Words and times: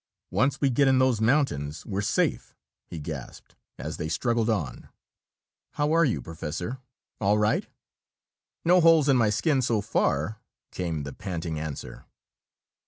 "Once 0.31 0.59
we 0.59 0.71
get 0.71 0.87
in 0.87 0.97
those 0.97 1.21
mountains, 1.21 1.85
we're 1.85 2.01
safe!" 2.01 2.55
he 2.87 2.97
gasped, 2.97 3.53
as 3.77 3.97
they 3.97 4.09
struggled 4.09 4.49
on. 4.49 4.89
"How 5.73 5.91
are 5.93 6.03
you, 6.03 6.23
Professor 6.23 6.79
all 7.19 7.37
right?" 7.37 7.67
"No 8.65 8.81
holes 8.81 9.07
in 9.07 9.15
my 9.15 9.29
skin 9.29 9.61
so 9.61 9.79
far!" 9.79 10.39
came 10.71 11.03
the 11.03 11.13
panting 11.13 11.59
answer. 11.59 12.05